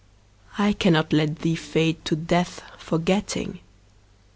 [0.57, 3.59] I cannot let thee fade to death, forgetting.